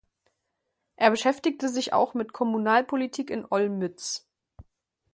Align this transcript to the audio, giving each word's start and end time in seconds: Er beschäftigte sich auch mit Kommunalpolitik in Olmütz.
Er 0.95 1.11
beschäftigte 1.11 1.69
sich 1.69 1.93
auch 1.93 2.15
mit 2.15 2.33
Kommunalpolitik 2.33 3.29
in 3.29 3.45
Olmütz. 3.47 4.27